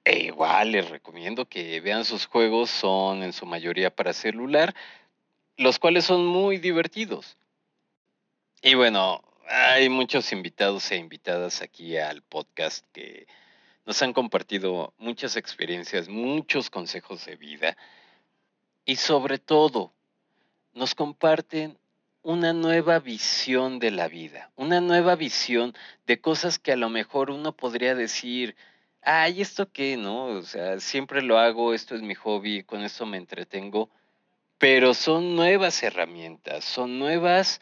E 0.04 0.24
igual 0.24 0.72
les 0.72 0.90
recomiendo 0.90 1.48
que 1.48 1.82
vean 1.82 2.06
sus 2.06 2.26
juegos, 2.26 2.70
son 2.70 3.24
en 3.24 3.34
su 3.34 3.46
mayoría 3.46 3.94
para 3.94 4.14
celular, 4.14 4.74
los 5.58 5.80
cuales 5.80 6.06
son 6.06 6.26
muy 6.26 6.58
divertidos. 6.58 7.38
Y 8.62 8.76
bueno, 8.76 9.24
hay 9.50 9.90
muchos 9.90 10.32
invitados 10.32 10.92
e 10.92 10.98
invitadas 10.98 11.62
aquí 11.62 11.98
al 11.98 12.22
podcast 12.22 12.86
que 12.94 13.28
nos 13.86 14.02
han 14.02 14.14
compartido 14.14 14.94
muchas 14.98 15.36
experiencias, 15.36 16.10
muchos 16.10 16.70
consejos 16.70 17.26
de 17.26 17.36
vida 17.36 17.78
y 18.86 18.98
sobre 18.98 19.40
todo 19.40 19.94
nos 20.74 20.94
comparten 20.94 21.78
una 22.22 22.52
nueva 22.54 23.00
visión 23.00 23.80
de 23.80 23.92
la 23.92 24.10
vida, 24.10 24.52
una 24.58 24.82
nueva 24.82 25.16
visión 25.16 25.74
de 26.06 26.20
cosas 26.20 26.60
que 26.60 26.74
a 26.74 26.76
lo 26.76 26.90
mejor 26.90 27.32
uno 27.32 27.54
podría 27.54 27.96
decir, 27.96 28.56
ay, 29.02 29.42
¿esto 29.42 29.72
qué? 29.72 29.96
¿No? 29.96 30.26
O 30.26 30.42
sea, 30.42 30.80
siempre 30.82 31.22
lo 31.22 31.40
hago, 31.40 31.74
esto 31.74 31.96
es 31.96 32.02
mi 32.02 32.16
hobby, 32.16 32.64
con 32.64 32.84
esto 32.84 33.06
me 33.06 33.18
entretengo, 33.18 33.90
pero 34.58 34.94
son 34.94 35.36
nuevas 35.36 35.82
herramientas, 35.84 36.66
son 36.66 37.00
nuevas 37.00 37.62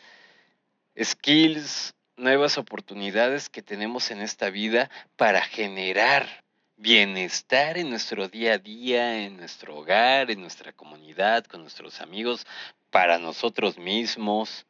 skills, 1.01 1.93
nuevas 2.15 2.57
oportunidades 2.57 3.49
que 3.49 3.61
tenemos 3.61 4.11
en 4.11 4.21
esta 4.21 4.49
vida 4.49 4.89
para 5.17 5.41
generar 5.41 6.43
bienestar 6.77 7.77
en 7.77 7.89
nuestro 7.89 8.27
día 8.27 8.53
a 8.53 8.57
día, 8.57 9.23
en 9.23 9.37
nuestro 9.37 9.77
hogar, 9.77 10.31
en 10.31 10.41
nuestra 10.41 10.71
comunidad, 10.73 11.45
con 11.45 11.61
nuestros 11.61 12.01
amigos, 12.01 12.45
para 12.91 13.17
nosotros 13.17 13.77
mismos. 13.77 14.65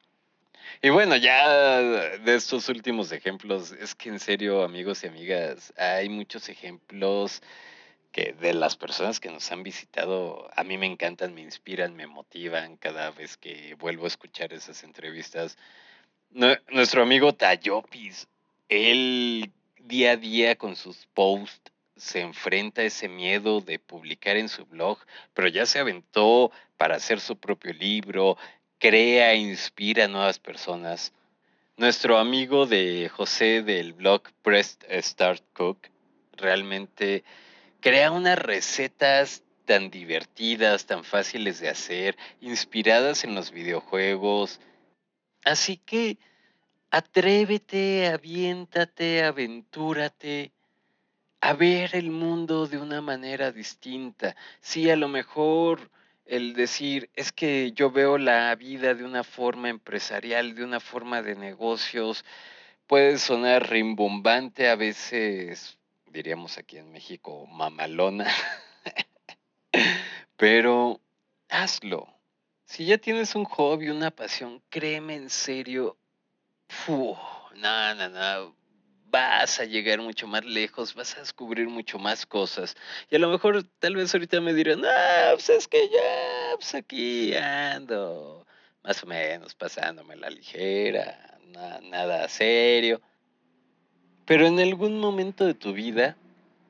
Y 0.81 0.89
bueno, 0.89 1.15
ya 1.15 1.79
de 1.79 2.35
estos 2.35 2.69
últimos 2.69 3.11
ejemplos, 3.11 3.71
es 3.71 3.93
que 3.95 4.09
en 4.09 4.19
serio, 4.19 4.63
amigos 4.63 5.03
y 5.03 5.07
amigas, 5.07 5.73
hay 5.77 6.09
muchos 6.09 6.49
ejemplos 6.49 7.41
de 8.15 8.53
las 8.53 8.77
personas 8.77 9.19
que 9.19 9.29
nos 9.29 9.51
han 9.51 9.63
visitado, 9.63 10.49
a 10.55 10.63
mí 10.63 10.77
me 10.77 10.85
encantan, 10.85 11.33
me 11.33 11.41
inspiran, 11.41 11.95
me 11.95 12.07
motivan 12.07 12.77
cada 12.77 13.11
vez 13.11 13.35
que 13.35 13.75
vuelvo 13.75 14.05
a 14.05 14.07
escuchar 14.07 14.53
esas 14.53 14.83
entrevistas. 14.83 15.57
Nuestro 16.29 17.03
amigo 17.03 17.33
Tayopis, 17.33 18.27
él 18.69 19.51
día 19.79 20.11
a 20.11 20.17
día 20.17 20.55
con 20.55 20.75
sus 20.75 21.05
posts 21.13 21.71
se 21.97 22.21
enfrenta 22.21 22.81
a 22.81 22.85
ese 22.85 23.07
miedo 23.07 23.61
de 23.61 23.79
publicar 23.79 24.37
en 24.37 24.49
su 24.49 24.65
blog, 24.65 24.97
pero 25.33 25.47
ya 25.47 25.65
se 25.65 25.79
aventó 25.79 26.51
para 26.77 26.95
hacer 26.95 27.19
su 27.19 27.37
propio 27.37 27.73
libro, 27.73 28.37
crea 28.79 29.33
e 29.33 29.37
inspira 29.37 30.05
a 30.05 30.07
nuevas 30.07 30.39
personas. 30.39 31.13
Nuestro 31.77 32.17
amigo 32.17 32.65
de 32.65 33.09
José 33.09 33.61
del 33.61 33.93
blog 33.93 34.23
Press 34.41 34.79
Start 34.89 35.43
Cook 35.53 35.89
realmente 36.33 37.23
crea 37.85 38.09
unas 38.09 38.39
recetas 38.39 39.43
tan 39.65 39.91
divertidas, 39.91 40.87
tan 40.87 41.03
fáciles 41.03 41.59
de 41.59 41.69
hacer, 41.69 42.17
inspiradas 42.41 43.23
en 43.23 43.35
los 43.35 43.51
videojuegos. 43.51 44.59
Así 45.43 45.77
que 45.77 46.17
atrévete, 46.89 48.07
aviéntate, 48.07 49.23
aventúrate 49.23 50.51
a 51.41 51.53
ver 51.53 51.95
el 51.95 52.09
mundo 52.09 52.65
de 52.65 52.79
una 52.79 53.01
manera 53.01 53.51
distinta. 53.51 54.35
Sí, 54.61 54.89
a 54.89 54.95
lo 54.95 55.07
mejor 55.07 55.91
el 56.25 56.55
decir, 56.55 57.11
es 57.13 57.31
que 57.31 57.71
yo 57.73 57.91
veo 57.91 58.17
la 58.17 58.55
vida 58.55 58.95
de 58.95 59.03
una 59.03 59.23
forma 59.23 59.69
empresarial, 59.69 60.55
de 60.55 60.63
una 60.63 60.79
forma 60.79 61.21
de 61.21 61.35
negocios, 61.35 62.25
puede 62.87 63.19
sonar 63.19 63.69
rimbombante, 63.69 64.69
a 64.69 64.75
veces, 64.75 65.77
diríamos 66.15 66.57
aquí 66.57 66.77
en 66.77 66.91
México, 66.93 67.45
mamalona, 67.47 68.31
pero 70.37 71.01
hazlo. 71.49 72.07
Si 72.63 72.85
ya 72.85 72.97
tienes 72.97 73.35
un 73.35 73.43
hobby, 73.43 73.89
una 73.89 74.11
pasión, 74.11 74.63
créeme 74.69 75.15
en 75.15 75.29
serio, 75.29 75.97
no, 76.87 77.95
no, 77.95 78.09
no, 78.09 78.55
vas 79.07 79.59
a 79.59 79.65
llegar 79.65 79.99
mucho 79.99 80.25
más 80.25 80.45
lejos, 80.45 80.95
vas 80.95 81.17
a 81.17 81.19
descubrir 81.19 81.67
mucho 81.67 81.99
más 81.99 82.25
cosas. 82.25 82.75
Y 83.09 83.17
a 83.17 83.19
lo 83.19 83.29
mejor 83.29 83.63
tal 83.79 83.97
vez 83.97 84.13
ahorita 84.13 84.39
me 84.39 84.53
dirán, 84.53 84.83
ah, 84.85 85.31
pues 85.33 85.49
es 85.49 85.67
que 85.67 85.89
ya, 85.89 86.55
pues 86.55 86.73
aquí 86.75 87.35
ando, 87.35 88.47
más 88.83 89.03
o 89.03 89.05
menos 89.05 89.53
pasándome 89.53 90.15
la 90.15 90.29
ligera, 90.29 91.37
nada 91.83 92.29
serio. 92.29 93.01
Pero 94.25 94.47
en 94.47 94.59
algún 94.59 94.99
momento 94.99 95.45
de 95.45 95.53
tu 95.53 95.73
vida 95.73 96.17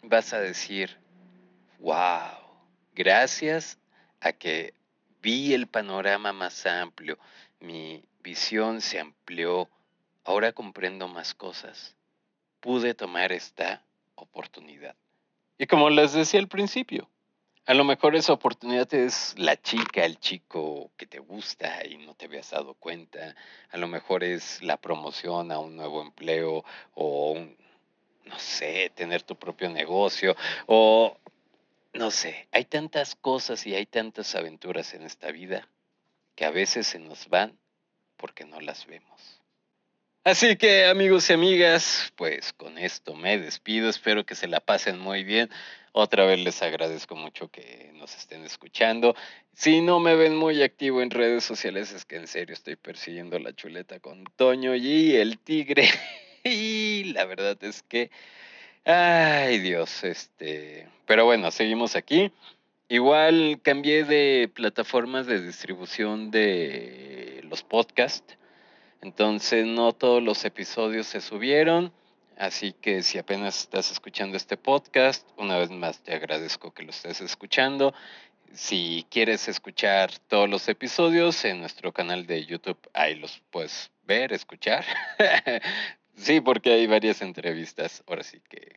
vas 0.02 0.34
a 0.34 0.40
decir, 0.40 0.98
wow, 1.80 2.38
gracias 2.94 3.78
a 4.20 4.34
que 4.34 4.74
vi 5.22 5.54
el 5.54 5.68
panorama 5.68 6.34
más 6.34 6.66
amplio, 6.66 7.18
mi 7.60 8.04
visión 8.22 8.82
se 8.82 9.00
amplió, 9.00 9.70
ahora 10.24 10.52
comprendo 10.52 11.08
más 11.08 11.34
cosas 11.34 11.96
pude 12.66 12.96
tomar 12.96 13.32
esta 13.32 13.84
oportunidad. 14.16 14.96
Y 15.60 15.68
como 15.68 15.92
les 15.92 16.14
decía 16.14 16.40
al 16.40 16.48
principio, 16.48 17.08
a 17.66 17.74
lo 17.74 17.84
mejor 17.84 18.16
esa 18.16 18.34
oportunidad 18.34 18.94
es 18.94 19.34
la 19.38 19.60
chica, 19.60 20.06
el 20.06 20.20
chico 20.20 20.92
que 20.98 21.08
te 21.08 21.20
gusta 21.20 21.86
y 21.86 21.98
no 21.98 22.14
te 22.14 22.26
habías 22.26 22.52
dado 22.52 22.76
cuenta. 22.76 23.36
A 23.72 23.78
lo 23.78 23.88
mejor 23.88 24.24
es 24.24 24.62
la 24.62 24.78
promoción 24.78 25.52
a 25.52 25.60
un 25.60 25.76
nuevo 25.76 26.02
empleo 26.02 26.64
o 26.94 27.44
no 28.26 28.40
sé, 28.40 28.92
tener 28.96 29.24
tu 29.24 29.36
propio 29.36 29.70
negocio 29.70 30.36
o 30.68 31.18
no 31.94 32.12
sé. 32.12 32.48
Hay 32.52 32.66
tantas 32.66 33.16
cosas 33.16 33.66
y 33.66 33.74
hay 33.74 33.88
tantas 33.88 34.36
aventuras 34.36 34.94
en 34.94 35.04
esta 35.04 35.32
vida 35.32 35.68
que 36.36 36.46
a 36.46 36.52
veces 36.52 36.86
se 36.86 37.00
nos 37.00 37.30
van 37.30 37.58
porque 38.18 38.46
no 38.46 38.62
las 38.62 38.86
vemos. 38.86 39.42
Así 40.24 40.56
que 40.56 40.86
amigos 40.86 41.30
y 41.30 41.34
amigas, 41.34 42.12
pues 42.16 42.52
con 42.54 42.78
esto 42.80 43.16
me 43.16 43.38
despido. 43.38 43.90
Espero 43.90 44.26
que 44.26 44.34
se 44.36 44.48
la 44.48 44.60
pasen 44.60 45.00
muy 45.00 45.24
bien. 45.24 45.50
Otra 45.98 46.26
vez 46.26 46.40
les 46.40 46.62
agradezco 46.62 47.16
mucho 47.16 47.48
que 47.48 47.90
nos 47.94 48.18
estén 48.18 48.44
escuchando. 48.44 49.16
Si 49.54 49.80
no 49.80 50.02
me 50.02 50.18
ven 50.18 50.36
muy 50.36 50.62
activo 50.62 51.02
en 51.02 51.10
redes 51.10 51.46
sociales, 51.46 51.94
es 51.94 52.04
que 52.04 52.18
en 52.18 52.28
serio 52.28 52.54
estoy 52.54 52.76
persiguiendo 52.76 53.40
la 53.40 53.54
chuleta 53.54 54.02
con 54.02 54.26
Toño 54.36 54.76
y 54.76 55.16
el 55.16 55.40
tigre. 55.40 55.88
y 56.44 57.06
la 57.14 57.24
verdad 57.24 57.58
es 57.64 57.82
que, 57.82 58.12
ay 58.84 59.60
Dios, 59.60 60.04
este, 60.04 60.90
pero 61.06 61.24
bueno, 61.24 61.50
seguimos 61.50 61.96
aquí. 61.96 62.30
igual 62.90 63.62
cambié 63.64 64.04
de 64.04 64.52
plataformas 64.54 65.28
de 65.28 65.42
distribución 65.42 66.30
de 66.30 67.40
los 67.46 67.64
podcasts. 67.64 68.38
Entonces 69.02 69.66
no 69.66 69.94
todos 69.94 70.22
los 70.22 70.44
episodios 70.44 71.08
se 71.08 71.22
subieron. 71.22 71.94
Así 72.38 72.74
que 72.74 73.02
si 73.02 73.18
apenas 73.18 73.62
estás 73.62 73.92
escuchando 73.92 74.36
este 74.36 74.58
podcast, 74.58 75.26
una 75.38 75.58
vez 75.58 75.70
más 75.70 76.04
te 76.04 76.14
agradezco 76.14 76.74
que 76.74 76.84
lo 76.84 76.90
estés 76.90 77.22
escuchando. 77.22 77.94
Si 78.54 79.06
quieres 79.10 79.48
escuchar 79.48 80.12
todos 80.28 80.50
los 80.50 80.68
episodios 80.68 81.46
en 81.46 81.60
nuestro 81.60 81.94
canal 81.94 82.26
de 82.26 82.46
YouTube, 82.46 82.78
ahí 82.94 83.16
los 83.16 83.42
puedes 83.52 83.90
ver, 84.04 84.34
escuchar. 84.34 84.86
sí, 86.16 86.42
porque 86.42 86.74
hay 86.74 86.88
varias 86.88 87.22
entrevistas. 87.22 88.04
Ahora 88.06 88.24
sí 88.24 88.42
que 88.50 88.76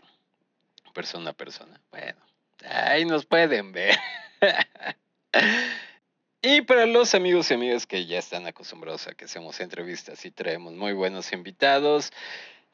persona 0.94 1.30
a 1.30 1.32
persona. 1.32 1.80
Bueno, 1.90 2.18
ahí 2.64 3.04
nos 3.04 3.26
pueden 3.26 3.72
ver. 3.72 3.98
y 6.42 6.62
para 6.62 6.86
los 6.86 7.14
amigos 7.14 7.50
y 7.50 7.54
amigas 7.54 7.86
que 7.86 8.06
ya 8.06 8.18
están 8.18 8.46
acostumbrados 8.46 9.08
a 9.08 9.14
que 9.14 9.24
hacemos 9.24 9.60
entrevistas 9.60 10.24
y 10.24 10.30
traemos 10.30 10.74
muy 10.74 10.92
buenos 10.92 11.32
invitados, 11.32 12.12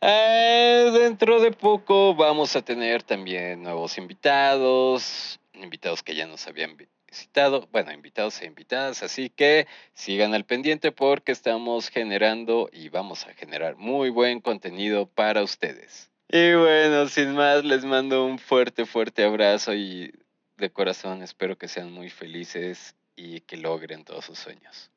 eh, 0.07 0.91
dentro 0.93 1.41
de 1.41 1.51
poco 1.51 2.15
vamos 2.15 2.57
a 2.57 2.63
tener 2.63 3.03
también 3.03 3.63
nuevos 3.63 3.97
invitados, 3.97 5.41
invitados 5.55 6.03
que 6.03 6.15
ya 6.15 6.27
nos 6.27 6.47
habían 6.47 6.77
visitado, 6.77 7.69
bueno, 7.73 7.91
invitados 7.93 8.43
e 8.43 8.47
invitadas, 8.47 9.03
así 9.03 9.31
que 9.31 9.67
sigan 9.95 10.35
al 10.35 10.45
pendiente 10.45 10.93
porque 10.93 11.33
estamos 11.33 11.89
generando 11.89 12.69
y 12.71 12.91
vamos 12.91 13.27
a 13.27 13.33
generar 13.33 13.77
muy 13.77 14.11
buen 14.11 14.41
contenido 14.41 15.07
para 15.07 15.43
ustedes. 15.43 16.11
Y 16.29 16.55
bueno, 16.55 17.09
sin 17.09 17.35
más, 17.35 17.65
les 17.65 17.85
mando 17.85 18.27
un 18.27 18.39
fuerte, 18.39 18.87
fuerte 18.87 19.25
abrazo 19.25 19.75
y 19.75 20.13
de 20.57 20.71
corazón 20.71 21.23
espero 21.23 21.57
que 21.57 21.69
sean 21.69 21.93
muy 21.93 22.11
felices 22.11 22.95
y 23.17 23.41
que 23.41 23.57
logren 23.57 24.05
todos 24.05 24.27
sus 24.27 24.39
sueños. 24.39 24.91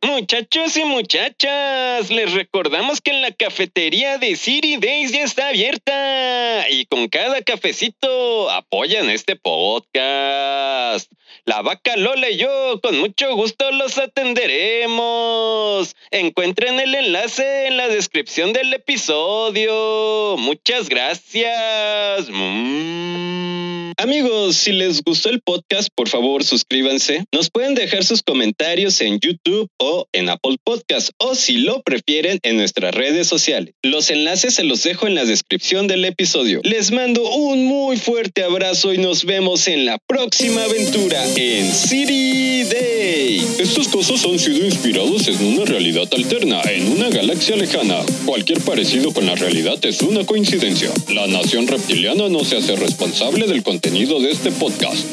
Muchachos 0.00 0.76
y 0.76 0.84
muchachas, 0.84 2.08
les 2.10 2.32
recordamos 2.32 3.00
que 3.00 3.12
la 3.12 3.32
cafetería 3.32 4.16
de 4.18 4.36
City 4.36 4.76
Days 4.76 5.10
ya 5.10 5.24
está 5.24 5.48
abierta 5.48 6.70
y 6.70 6.86
con 6.86 7.08
cada 7.08 7.42
cafecito 7.42 8.48
apoyan 8.48 9.10
este 9.10 9.34
podcast. 9.34 11.10
La 11.46 11.62
vaca 11.62 11.96
Lola 11.96 12.30
y 12.30 12.36
yo 12.36 12.80
con 12.80 12.96
mucho 13.00 13.34
gusto 13.34 13.72
los 13.72 13.98
atenderemos. 13.98 15.96
Encuentren 16.12 16.78
el 16.78 16.94
enlace 16.94 17.66
en 17.66 17.76
la 17.76 17.88
descripción 17.88 18.52
del 18.52 18.72
episodio. 18.74 20.36
Muchas 20.38 20.88
gracias. 20.88 22.28
Mm. 22.30 23.67
Amigos, 23.96 24.56
si 24.56 24.72
les 24.72 25.02
gustó 25.02 25.30
el 25.30 25.40
podcast, 25.40 25.88
por 25.94 26.08
favor 26.08 26.44
suscríbanse. 26.44 27.24
Nos 27.32 27.50
pueden 27.50 27.74
dejar 27.74 28.04
sus 28.04 28.22
comentarios 28.22 29.00
en 29.00 29.18
YouTube 29.20 29.68
o 29.78 30.06
en 30.12 30.28
Apple 30.28 30.56
Podcast 30.62 31.10
o 31.18 31.34
si 31.34 31.58
lo 31.58 31.82
prefieren 31.82 32.38
en 32.42 32.56
nuestras 32.56 32.94
redes 32.94 33.26
sociales. 33.26 33.74
Los 33.82 34.10
enlaces 34.10 34.54
se 34.54 34.64
los 34.64 34.82
dejo 34.82 35.06
en 35.06 35.14
la 35.14 35.24
descripción 35.24 35.86
del 35.86 36.04
episodio. 36.04 36.60
Les 36.64 36.90
mando 36.90 37.28
un 37.30 37.64
muy 37.64 37.96
fuerte 37.96 38.42
abrazo 38.42 38.92
y 38.92 38.98
nos 38.98 39.24
vemos 39.24 39.68
en 39.68 39.86
la 39.86 39.98
próxima 40.06 40.64
aventura 40.64 41.24
en 41.36 41.72
City 41.72 42.64
Day. 42.64 42.97
Estos 43.38 43.88
cosas 43.88 44.24
han 44.24 44.38
sido 44.38 44.64
inspirados 44.64 45.28
en 45.28 45.44
una 45.44 45.64
realidad 45.64 46.08
alterna, 46.12 46.60
en 46.62 46.90
una 46.90 47.08
galaxia 47.08 47.56
lejana. 47.56 48.00
Cualquier 48.26 48.60
parecido 48.60 49.12
con 49.12 49.26
la 49.26 49.36
realidad 49.36 49.78
es 49.84 50.02
una 50.02 50.24
coincidencia. 50.24 50.90
La 51.12 51.26
nación 51.26 51.68
reptiliana 51.68 52.28
no 52.28 52.44
se 52.44 52.56
hace 52.56 52.74
responsable 52.74 53.46
del 53.46 53.62
contenido 53.62 54.18
de 54.20 54.32
este 54.32 54.50
podcast. 54.50 55.04